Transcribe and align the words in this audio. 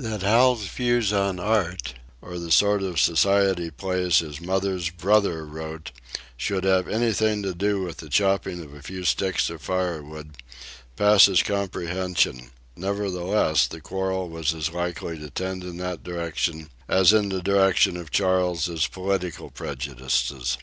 That 0.00 0.22
Hal's 0.22 0.66
views 0.66 1.12
on 1.12 1.38
art, 1.38 1.94
or 2.20 2.40
the 2.40 2.50
sort 2.50 2.82
of 2.82 2.98
society 2.98 3.70
plays 3.70 4.18
his 4.18 4.40
mother's 4.40 4.90
brother 4.90 5.46
wrote, 5.46 5.92
should 6.36 6.64
have 6.64 6.88
anything 6.88 7.40
to 7.44 7.54
do 7.54 7.80
with 7.82 7.98
the 7.98 8.08
chopping 8.08 8.60
of 8.64 8.74
a 8.74 8.82
few 8.82 9.04
sticks 9.04 9.48
of 9.48 9.62
firewood, 9.62 10.38
passes 10.96 11.40
comprehension; 11.44 12.50
nevertheless 12.74 13.68
the 13.68 13.80
quarrel 13.80 14.28
was 14.28 14.52
as 14.54 14.72
likely 14.72 15.20
to 15.20 15.30
tend 15.30 15.62
in 15.62 15.76
that 15.76 16.02
direction 16.02 16.68
as 16.88 17.12
in 17.12 17.28
the 17.28 17.40
direction 17.40 17.96
of 17.96 18.10
Charles's 18.10 18.88
political 18.88 19.50
prejudices. 19.50 20.58